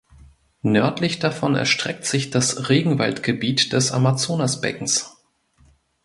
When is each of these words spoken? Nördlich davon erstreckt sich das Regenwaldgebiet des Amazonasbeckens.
Nördlich 0.63 1.19
davon 1.19 1.53
erstreckt 1.53 2.05
sich 2.05 2.31
das 2.31 2.69
Regenwaldgebiet 2.69 3.71
des 3.71 3.91
Amazonasbeckens. 3.91 5.15